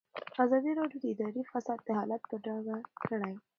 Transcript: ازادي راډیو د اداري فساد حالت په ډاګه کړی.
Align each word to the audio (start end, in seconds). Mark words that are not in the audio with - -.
ازادي 0.43 0.71
راډیو 0.79 0.99
د 1.01 1.05
اداري 1.13 1.41
فساد 1.51 1.79
حالت 1.97 2.21
په 2.29 2.35
ډاګه 2.45 2.77
کړی. 3.05 3.33